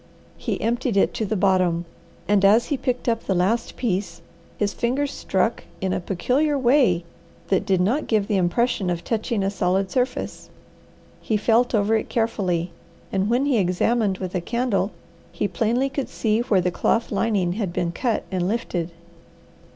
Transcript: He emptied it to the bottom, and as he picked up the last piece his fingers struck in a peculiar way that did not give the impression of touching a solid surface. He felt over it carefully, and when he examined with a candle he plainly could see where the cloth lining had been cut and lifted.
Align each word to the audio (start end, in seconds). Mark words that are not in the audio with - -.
He 0.37 0.59
emptied 0.61 0.97
it 0.97 1.13
to 1.13 1.25
the 1.27 1.35
bottom, 1.35 1.85
and 2.27 2.43
as 2.43 2.65
he 2.69 2.75
picked 2.75 3.07
up 3.07 3.21
the 3.25 3.35
last 3.35 3.75
piece 3.75 4.23
his 4.57 4.73
fingers 4.73 5.11
struck 5.11 5.63
in 5.79 5.93
a 5.93 5.99
peculiar 5.99 6.57
way 6.57 7.03
that 7.49 7.67
did 7.67 7.79
not 7.79 8.07
give 8.07 8.25
the 8.25 8.37
impression 8.37 8.89
of 8.89 9.03
touching 9.03 9.43
a 9.43 9.51
solid 9.51 9.91
surface. 9.91 10.49
He 11.21 11.37
felt 11.37 11.75
over 11.75 11.95
it 11.95 12.09
carefully, 12.09 12.71
and 13.11 13.29
when 13.29 13.45
he 13.45 13.59
examined 13.59 14.17
with 14.17 14.33
a 14.33 14.41
candle 14.41 14.91
he 15.31 15.47
plainly 15.47 15.87
could 15.87 16.09
see 16.09 16.39
where 16.39 16.61
the 16.61 16.71
cloth 16.71 17.11
lining 17.11 17.53
had 17.53 17.71
been 17.71 17.91
cut 17.91 18.23
and 18.31 18.47
lifted. 18.47 18.89